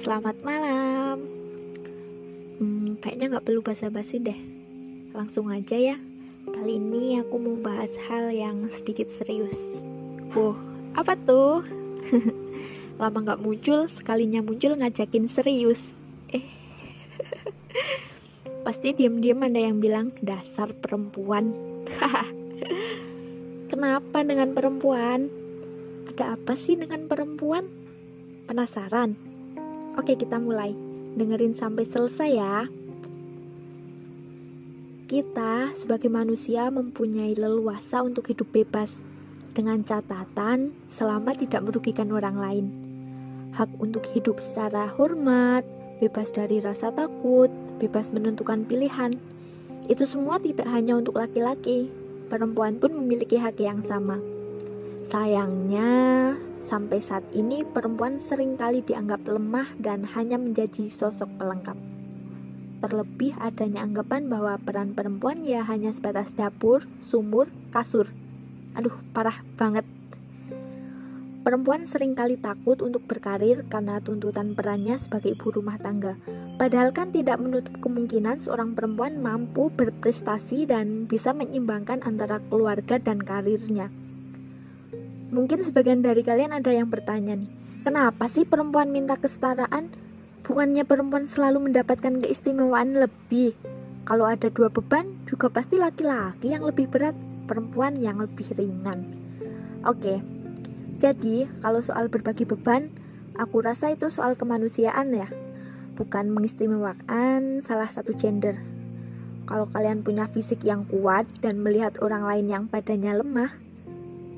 selamat 0.00 0.40
malam. 0.40 1.20
Hmm, 2.56 2.96
kayaknya 3.04 3.36
nggak 3.36 3.44
perlu 3.44 3.60
basa-basi 3.60 4.16
deh. 4.16 4.40
Langsung 5.12 5.52
aja 5.52 5.76
ya. 5.76 5.96
Kali 6.48 6.80
ini 6.80 7.20
aku 7.20 7.36
mau 7.36 7.60
bahas 7.60 7.92
hal 8.08 8.32
yang 8.32 8.64
sedikit 8.72 9.12
serius. 9.12 9.60
Wow, 10.32 10.56
apa 10.96 11.20
tuh? 11.20 11.68
Lama 13.00 13.18
nggak 13.20 13.44
muncul, 13.44 13.92
sekalinya 13.92 14.40
muncul 14.40 14.72
ngajakin 14.72 15.28
serius. 15.28 15.92
Eh, 16.32 16.48
pasti 18.64 18.96
diam-diam 18.96 19.44
ada 19.44 19.60
yang 19.60 19.84
bilang 19.84 20.16
dasar 20.24 20.72
perempuan. 20.80 21.52
Kenapa 23.70 24.24
dengan 24.24 24.56
perempuan? 24.56 25.28
Ada 26.08 26.40
apa 26.40 26.56
sih 26.56 26.80
dengan 26.80 27.04
perempuan? 27.04 27.68
Penasaran? 28.48 29.39
Oke, 30.00 30.16
kita 30.16 30.40
mulai. 30.40 30.72
Dengerin 31.12 31.52
sampai 31.52 31.84
selesai 31.84 32.30
ya. 32.32 32.64
Kita 35.04 35.76
sebagai 35.76 36.08
manusia 36.08 36.72
mempunyai 36.72 37.36
leluasa 37.36 38.00
untuk 38.00 38.32
hidup 38.32 38.48
bebas 38.48 38.96
dengan 39.52 39.84
catatan 39.84 40.72
selama 40.88 41.36
tidak 41.36 41.60
merugikan 41.68 42.08
orang 42.16 42.40
lain. 42.40 42.66
Hak 43.52 43.68
untuk 43.76 44.08
hidup 44.16 44.40
secara 44.40 44.88
hormat, 44.88 45.68
bebas 46.00 46.32
dari 46.32 46.64
rasa 46.64 46.88
takut, 46.96 47.52
bebas 47.76 48.08
menentukan 48.08 48.64
pilihan. 48.64 49.20
Itu 49.84 50.08
semua 50.08 50.40
tidak 50.40 50.64
hanya 50.72 50.96
untuk 50.96 51.20
laki-laki, 51.20 51.92
perempuan 52.32 52.80
pun 52.80 52.96
memiliki 52.96 53.36
hak 53.36 53.60
yang 53.60 53.84
sama. 53.84 54.16
Sayangnya, 55.12 56.40
Sampai 56.60 57.00
saat 57.00 57.24
ini 57.32 57.64
perempuan 57.64 58.20
sering 58.20 58.54
kali 58.60 58.84
dianggap 58.84 59.24
lemah 59.24 59.72
dan 59.80 60.04
hanya 60.12 60.36
menjadi 60.36 60.92
sosok 60.92 61.40
pelengkap. 61.40 61.76
Terlebih 62.80 63.36
adanya 63.36 63.84
anggapan 63.84 64.32
bahwa 64.32 64.56
peran 64.56 64.96
perempuan 64.96 65.44
ya 65.44 65.60
hanya 65.68 65.92
sebatas 65.92 66.32
dapur, 66.32 66.88
sumur, 67.04 67.52
kasur. 67.72 68.08
Aduh, 68.72 68.96
parah 69.12 69.44
banget. 69.60 69.84
Perempuan 71.40 71.88
sering 71.88 72.12
kali 72.12 72.36
takut 72.36 72.84
untuk 72.84 73.08
berkarir 73.08 73.64
karena 73.68 73.96
tuntutan 74.00 74.52
perannya 74.52 75.00
sebagai 75.00 75.32
ibu 75.32 75.48
rumah 75.48 75.80
tangga. 75.80 76.20
Padahal 76.60 76.92
kan 76.92 77.16
tidak 77.16 77.40
menutup 77.40 77.80
kemungkinan 77.80 78.44
seorang 78.44 78.76
perempuan 78.76 79.16
mampu 79.24 79.72
berprestasi 79.72 80.68
dan 80.68 81.08
bisa 81.08 81.32
menyeimbangkan 81.32 82.04
antara 82.04 82.44
keluarga 82.52 83.00
dan 83.00 83.24
karirnya. 83.24 83.88
Mungkin 85.30 85.62
sebagian 85.62 86.02
dari 86.02 86.26
kalian 86.26 86.50
ada 86.50 86.74
yang 86.74 86.90
bertanya 86.90 87.38
nih, 87.38 87.50
kenapa 87.86 88.26
sih 88.26 88.42
perempuan 88.42 88.90
minta 88.90 89.14
kesetaraan? 89.14 89.86
Bukannya 90.42 90.82
perempuan 90.82 91.30
selalu 91.30 91.70
mendapatkan 91.70 92.18
keistimewaan 92.26 92.98
lebih? 92.98 93.54
Kalau 94.02 94.26
ada 94.26 94.50
dua 94.50 94.74
beban, 94.74 95.06
juga 95.30 95.46
pasti 95.46 95.78
laki-laki 95.78 96.50
yang 96.50 96.66
lebih 96.66 96.90
berat, 96.90 97.14
perempuan 97.46 98.02
yang 98.02 98.18
lebih 98.18 98.50
ringan. 98.58 99.06
Oke, 99.86 100.18
jadi 100.98 101.46
kalau 101.62 101.78
soal 101.78 102.10
berbagi 102.10 102.42
beban, 102.42 102.90
aku 103.38 103.62
rasa 103.62 103.94
itu 103.94 104.10
soal 104.10 104.34
kemanusiaan 104.34 105.14
ya, 105.14 105.30
bukan 105.94 106.26
mengistimewakan 106.34 107.62
salah 107.62 107.86
satu 107.86 108.18
gender. 108.18 108.58
Kalau 109.46 109.70
kalian 109.70 110.02
punya 110.02 110.26
fisik 110.26 110.66
yang 110.66 110.82
kuat 110.90 111.30
dan 111.38 111.62
melihat 111.62 112.02
orang 112.02 112.26
lain 112.26 112.46
yang 112.50 112.64
badannya 112.66 113.14
lemah, 113.22 113.50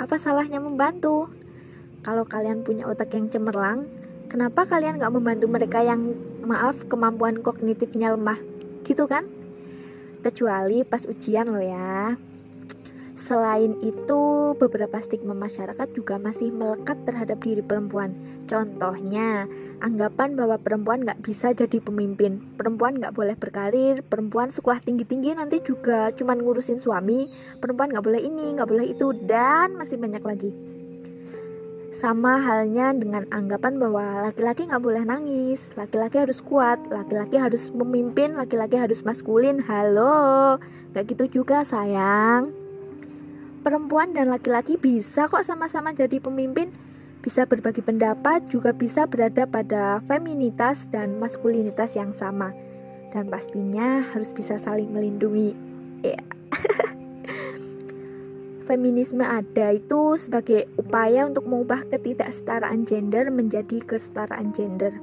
apa 0.00 0.16
salahnya 0.16 0.64
membantu? 0.64 1.28
Kalau 2.00 2.24
kalian 2.24 2.64
punya 2.64 2.88
otak 2.88 3.12
yang 3.12 3.28
cemerlang, 3.28 3.84
kenapa 4.32 4.64
kalian 4.64 4.96
nggak 4.96 5.12
membantu 5.12 5.44
mereka 5.52 5.84
yang 5.84 6.16
maaf 6.40 6.88
kemampuan 6.88 7.44
kognitifnya 7.44 8.16
lemah? 8.16 8.40
Gitu 8.88 9.04
kan? 9.04 9.28
Kecuali 10.24 10.88
pas 10.88 11.04
ujian 11.04 11.52
lo 11.52 11.60
ya. 11.60 12.16
Selain 13.30 13.78
itu, 13.86 14.58
beberapa 14.58 14.98
stigma 14.98 15.38
masyarakat 15.38 15.94
juga 15.94 16.18
masih 16.18 16.50
melekat 16.50 16.98
terhadap 17.06 17.38
diri 17.38 17.62
perempuan. 17.62 18.10
Contohnya, 18.50 19.46
anggapan 19.78 20.34
bahwa 20.34 20.58
perempuan 20.58 21.06
nggak 21.06 21.22
bisa 21.22 21.54
jadi 21.54 21.78
pemimpin, 21.78 22.42
perempuan 22.58 22.98
nggak 22.98 23.14
boleh 23.14 23.38
berkarir, 23.38 24.02
perempuan 24.02 24.50
sekolah 24.50 24.82
tinggi-tinggi 24.82 25.38
nanti 25.38 25.62
juga 25.62 26.10
cuman 26.10 26.42
ngurusin 26.42 26.82
suami, 26.82 27.30
perempuan 27.62 27.94
nggak 27.94 28.02
boleh 28.02 28.18
ini, 28.18 28.58
nggak 28.58 28.66
boleh 28.66 28.86
itu, 28.90 29.14
dan 29.22 29.78
masih 29.78 29.94
banyak 30.02 30.26
lagi. 30.26 30.50
Sama 32.02 32.42
halnya 32.42 32.90
dengan 32.98 33.30
anggapan 33.30 33.78
bahwa 33.78 34.26
laki-laki 34.26 34.66
nggak 34.66 34.82
boleh 34.82 35.06
nangis, 35.06 35.70
laki-laki 35.78 36.18
harus 36.18 36.42
kuat, 36.42 36.82
laki-laki 36.90 37.38
harus 37.38 37.70
memimpin, 37.70 38.34
laki-laki 38.34 38.74
harus 38.74 39.06
maskulin. 39.06 39.62
Halo, 39.62 40.58
nggak 40.90 41.14
gitu 41.14 41.46
juga 41.46 41.62
sayang 41.62 42.59
perempuan 43.60 44.16
dan 44.16 44.32
laki-laki 44.32 44.80
bisa 44.80 45.28
kok 45.28 45.44
sama-sama 45.44 45.92
jadi 45.92 46.18
pemimpin, 46.18 46.72
bisa 47.20 47.44
berbagi 47.44 47.84
pendapat, 47.84 48.48
juga 48.48 48.72
bisa 48.72 49.04
berada 49.04 49.44
pada 49.44 50.00
feminitas 50.08 50.88
dan 50.88 51.20
maskulinitas 51.20 51.92
yang 51.94 52.16
sama. 52.16 52.56
Dan 53.12 53.28
pastinya 53.28 54.00
harus 54.16 54.32
bisa 54.32 54.56
saling 54.56 54.88
melindungi. 54.88 55.52
Ya. 56.00 56.24
Feminisme 58.70 59.20
ada 59.20 59.74
itu 59.74 60.16
sebagai 60.16 60.70
upaya 60.80 61.26
untuk 61.28 61.44
mengubah 61.44 61.84
ketidaksetaraan 61.90 62.88
gender 62.88 63.28
menjadi 63.28 63.82
kesetaraan 63.84 64.56
gender. 64.56 64.96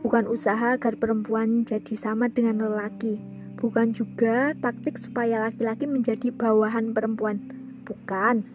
Bukan 0.00 0.30
usaha 0.30 0.78
agar 0.78 0.96
perempuan 0.96 1.68
jadi 1.68 1.92
sama 1.98 2.32
dengan 2.32 2.64
lelaki, 2.64 3.20
bukan 3.60 3.92
juga 3.92 4.56
taktik 4.56 4.96
supaya 4.96 5.42
laki-laki 5.42 5.84
menjadi 5.84 6.32
bawahan 6.32 6.96
perempuan 6.96 7.59
Bukan. 7.86 8.46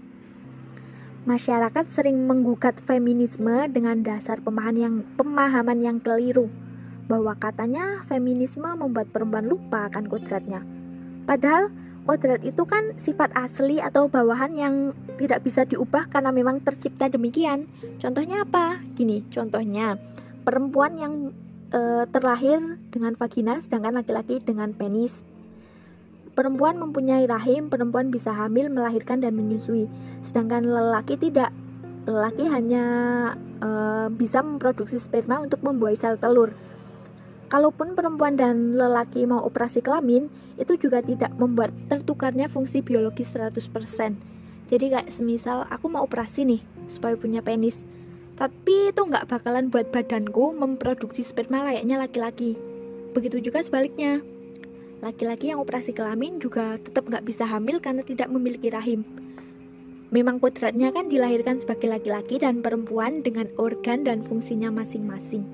Masyarakat 1.25 1.85
sering 1.89 2.29
menggugat 2.29 2.77
feminisme 2.77 3.65
dengan 3.73 4.05
dasar 4.05 4.45
pemahaman 4.45 4.77
yang, 4.77 4.95
pemahaman 5.17 5.79
yang 5.81 5.97
keliru 5.97 6.53
bahwa 7.09 7.33
katanya 7.37 8.01
feminisme 8.05 8.65
membuat 8.65 9.09
perempuan 9.09 9.45
lupa 9.49 9.89
akan 9.89 10.05
kodratnya. 10.05 10.61
Padahal 11.25 11.73
kodrat 12.05 12.45
itu 12.45 12.61
kan 12.69 12.93
sifat 13.01 13.33
asli 13.33 13.81
atau 13.81 14.05
bawahan 14.05 14.53
yang 14.53 14.75
tidak 15.17 15.41
bisa 15.41 15.65
diubah 15.65 16.09
karena 16.13 16.29
memang 16.29 16.61
tercipta 16.61 17.09
demikian. 17.09 17.65
Contohnya 17.97 18.45
apa? 18.45 18.81
Gini, 18.93 19.25
contohnya 19.33 19.97
perempuan 20.45 21.01
yang 21.01 21.13
e, 21.73 22.05
terlahir 22.13 22.77
dengan 22.93 23.17
vagina 23.17 23.57
sedangkan 23.61 23.97
laki-laki 23.97 24.37
dengan 24.41 24.77
penis 24.77 25.25
Perempuan 26.35 26.75
mempunyai 26.75 27.23
rahim, 27.31 27.71
perempuan 27.71 28.11
bisa 28.11 28.35
hamil, 28.35 28.67
melahirkan 28.67 29.23
dan 29.23 29.39
menyusui. 29.39 29.87
Sedangkan 30.19 30.67
lelaki 30.67 31.15
tidak. 31.15 31.55
Lelaki 32.03 32.51
hanya 32.51 32.85
e, 33.63 33.69
bisa 34.11 34.43
memproduksi 34.43 34.99
sperma 34.99 35.39
untuk 35.39 35.63
membuahi 35.63 35.95
sel 35.95 36.19
telur. 36.19 36.51
Kalaupun 37.47 37.95
perempuan 37.95 38.35
dan 38.35 38.75
lelaki 38.75 39.23
mau 39.23 39.47
operasi 39.47 39.79
kelamin, 39.79 40.27
itu 40.59 40.75
juga 40.75 40.99
tidak 40.99 41.31
membuat 41.39 41.71
tertukarnya 41.87 42.51
fungsi 42.51 42.83
biologis 42.83 43.31
100%. 43.31 44.19
Jadi 44.67 44.85
kayak 44.91 45.15
semisal 45.15 45.63
aku 45.71 45.87
mau 45.87 46.03
operasi 46.03 46.43
nih 46.43 46.61
supaya 46.91 47.15
punya 47.15 47.39
penis. 47.39 47.87
Tapi 48.35 48.91
itu 48.91 48.99
nggak 48.99 49.31
bakalan 49.31 49.71
buat 49.71 49.87
badanku 49.87 50.51
memproduksi 50.51 51.23
sperma 51.23 51.63
layaknya 51.63 51.95
laki-laki. 51.95 52.59
Begitu 53.15 53.39
juga 53.39 53.63
sebaliknya. 53.63 54.34
Laki-laki 55.05 55.53
yang 55.53 55.61
operasi 55.61 55.93
kelamin 55.93 56.41
juga 56.41 56.81
tetap 56.81 57.05
nggak 57.05 57.29
bisa 57.29 57.45
hamil 57.45 57.77
karena 57.77 58.01
tidak 58.01 58.25
memiliki 58.25 58.73
rahim. 58.73 59.05
Memang 60.09 60.41
kodratnya 60.41 60.89
kan 60.89 61.13
dilahirkan 61.13 61.61
sebagai 61.61 61.93
laki-laki 61.93 62.41
dan 62.41 62.65
perempuan 62.65 63.21
dengan 63.21 63.45
organ 63.61 64.01
dan 64.01 64.25
fungsinya 64.25 64.73
masing-masing. 64.73 65.45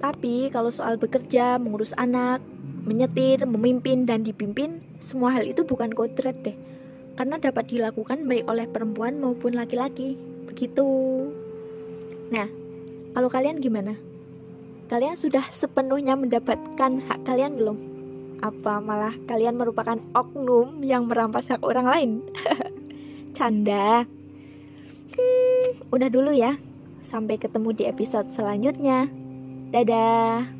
Tapi 0.00 0.48
kalau 0.48 0.72
soal 0.72 0.96
bekerja, 0.96 1.60
mengurus 1.60 1.92
anak, 2.00 2.40
menyetir, 2.88 3.44
memimpin, 3.44 4.08
dan 4.08 4.24
dipimpin, 4.24 4.80
semua 5.04 5.36
hal 5.36 5.44
itu 5.44 5.60
bukan 5.60 5.92
kodrat 5.92 6.40
deh. 6.40 6.56
Karena 7.20 7.36
dapat 7.36 7.68
dilakukan 7.68 8.24
baik 8.24 8.48
oleh 8.48 8.64
perempuan 8.72 9.20
maupun 9.20 9.52
laki-laki. 9.52 10.16
Begitu. 10.48 10.88
Nah, 12.32 12.48
kalau 13.12 13.28
kalian 13.28 13.60
gimana? 13.60 14.00
Kalian 14.90 15.14
sudah 15.14 15.46
sepenuhnya 15.54 16.18
mendapatkan 16.18 16.98
hak 17.06 17.22
kalian 17.22 17.54
belum? 17.54 17.78
Apa 18.42 18.82
malah 18.82 19.14
kalian 19.30 19.54
merupakan 19.54 19.94
oknum 20.18 20.82
yang 20.82 21.06
merampas 21.06 21.46
hak 21.46 21.62
orang 21.62 21.86
lain? 21.86 22.10
Canda. 23.38 24.02
Hmm, 25.14 25.68
udah 25.94 26.10
dulu 26.10 26.34
ya. 26.34 26.58
Sampai 27.06 27.38
ketemu 27.38 27.70
di 27.70 27.86
episode 27.86 28.34
selanjutnya. 28.34 29.06
Dadah. 29.70 30.59